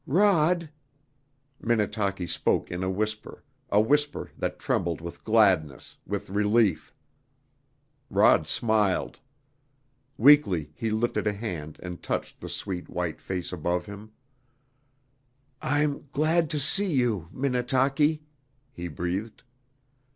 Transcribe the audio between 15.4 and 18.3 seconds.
"I'm glad to see you Minnetaki"